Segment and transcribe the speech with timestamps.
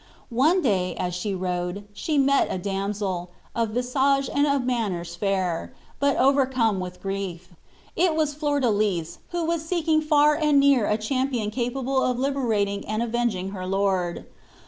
[0.33, 5.75] One day, as she rode, she met a damsel, of visage and of manners fair,
[5.99, 7.49] but overcome with grief.
[7.95, 13.03] It was Flordelis, who was seeking far and near a champion capable of liberating and
[13.03, 14.25] avenging her lord.